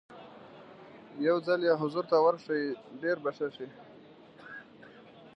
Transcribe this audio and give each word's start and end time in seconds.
یو 1.27 1.37
ځل 1.47 1.59
یې 1.67 1.73
حضور 1.81 2.03
ته 2.11 2.17
ورشئ 2.25 2.61
ډېر 3.01 3.17
به 3.23 3.31
ښه 3.37 3.47
شي. 3.55 3.67